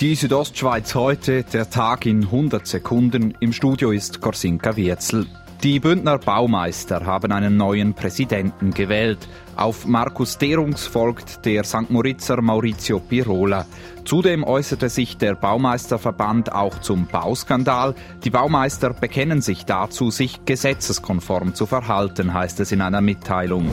[0.00, 3.34] Die Südostschweiz heute, der Tag in 100 Sekunden.
[3.40, 5.26] Im Studio ist Korsinka Wirzel.
[5.64, 9.18] Die Bündner Baumeister haben einen neuen Präsidenten gewählt.
[9.56, 11.90] Auf Markus Derungs folgt der St.
[11.90, 13.66] Moritzer Maurizio Pirola.
[14.04, 17.96] Zudem äußerte sich der Baumeisterverband auch zum Bauskandal.
[18.22, 23.68] Die Baumeister bekennen sich dazu, sich gesetzeskonform zu verhalten, heißt es in einer Mitteilung.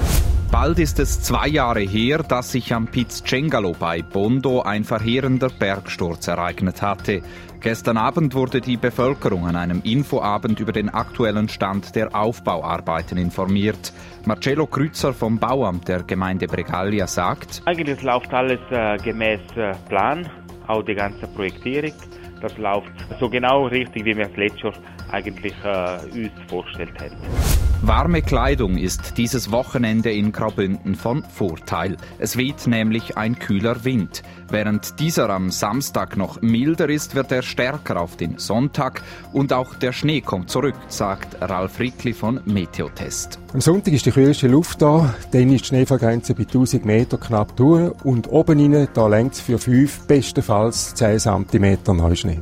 [0.58, 5.50] Bald ist es zwei Jahre her, dass sich am Piz Cengalo bei Bondo ein verheerender
[5.50, 7.24] Bergsturz ereignet hatte.
[7.60, 13.92] Gestern Abend wurde die Bevölkerung an einem Infoabend über den aktuellen Stand der Aufbauarbeiten informiert.
[14.24, 20.26] Marcello Krüzer vom Bauamt der Gemeinde Bregaglia sagt, Eigentlich läuft alles äh, gemäß äh, Plan,
[20.68, 21.92] auch die ganze Projektierung.
[22.40, 24.74] Das läuft so genau richtig, wie wir es letztes Jahr
[25.12, 27.75] eigentlich äh, uns vorgestellt haben.
[27.88, 31.98] Warme Kleidung ist dieses Wochenende in Graubünden von Vorteil.
[32.18, 34.24] Es weht nämlich ein kühler Wind.
[34.50, 39.76] Während dieser am Samstag noch milder ist, wird er stärker auf den Sonntag und auch
[39.76, 43.38] der Schnee kommt zurück, sagt Ralf Rickli von Meteotest.
[43.54, 47.56] Am Sonntag ist die kühlste Luft da, dann ist die Schneefallgrenze bei 1000 Meter knapp
[47.56, 52.42] durch und oben rein, da längt es für 5, bestenfalls 10 cm Neuschnee.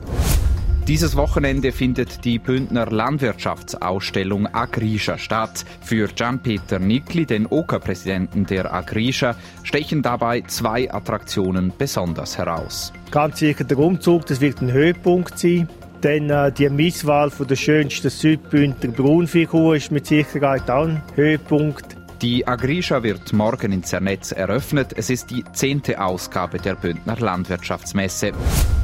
[0.87, 5.63] Dieses Wochenende findet die Bündner Landwirtschaftsausstellung Agrisha statt.
[5.79, 12.91] Für Gian-Peter Nickli, den OK-Präsidenten der Agrisha, stechen dabei zwei Attraktionen besonders heraus.
[13.11, 15.69] Ganz sicher der Umzug, das wird ein Höhepunkt sein.
[16.01, 21.95] Dann äh, die Misswahl von der schönsten Südbündner Braunfigur ist mit Sicherheit auch ein Höhepunkt.
[22.21, 24.91] Die Agrisha wird morgen in Zernetz eröffnet.
[24.97, 28.33] Es ist die zehnte Ausgabe der Bündner Landwirtschaftsmesse.